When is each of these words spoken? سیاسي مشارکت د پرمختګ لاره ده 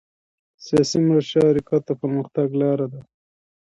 سیاسي 0.65 0.99
مشارکت 1.09 1.81
د 1.87 1.91
پرمختګ 2.01 2.47
لاره 2.61 2.87
ده 2.93 3.01